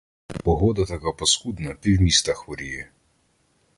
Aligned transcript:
Погода 0.43 0.85
така 0.85 1.11
паскудна— 1.13 1.73
півміста 1.81 2.33
хворіє. 2.33 2.91